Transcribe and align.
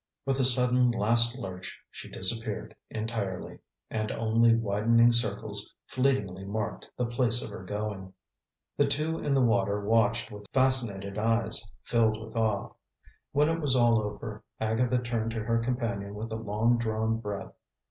With 0.25 0.39
a 0.39 0.45
sudden 0.45 0.89
last 0.89 1.37
lurch 1.37 1.79
she 1.91 2.09
disappeared 2.09 2.75
entirely, 2.89 3.59
and 3.91 4.11
only 4.11 4.55
widening 4.55 5.11
circles 5.11 5.75
fleetingly 5.85 6.43
marked 6.43 6.89
the 6.97 7.05
place 7.05 7.43
of 7.43 7.51
her 7.51 7.63
going. 7.63 8.11
The 8.77 8.87
two 8.87 9.19
in 9.19 9.35
the 9.35 9.43
water 9.43 9.79
watched 9.85 10.31
with 10.31 10.47
fascinated 10.53 11.19
eyes, 11.19 11.71
filled 11.83 12.19
with 12.19 12.35
awe. 12.35 12.71
When 13.31 13.47
it 13.47 13.61
was 13.61 13.75
all 13.75 14.01
over 14.01 14.43
Agatha 14.59 14.97
turned 15.03 15.29
to 15.35 15.43
her 15.43 15.59
companion 15.59 16.15
with 16.15 16.31
a 16.31 16.35
long 16.35 16.79
drawn 16.79 17.17
breath. 17.17 17.53